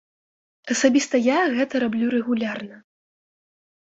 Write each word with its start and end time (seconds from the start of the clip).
Асабіста 0.75 1.19
я 1.21 1.39
гэта 1.57 1.81
раблю 1.83 2.07
рэгулярна. 2.15 2.81